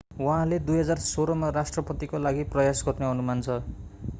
उहाँले 0.19 0.57
2016 0.61 1.35
मा 1.35 1.49
राष्ट्रपतिको 1.57 2.17
लागि 2.19 2.43
प्रयास 2.51 2.83
गर्ने 2.87 3.09
अनुमान 3.09 3.41
छ 3.41 3.61